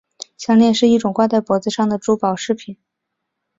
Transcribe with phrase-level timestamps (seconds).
[0.35, 2.75] 项链是一种挂在脖子上的珠宝饰品。